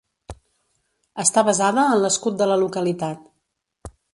Està 1.25 1.43
basada 1.51 1.83
en 1.91 2.01
l'escut 2.07 2.41
de 2.43 2.51
la 2.53 2.59
localitat. 2.65 3.97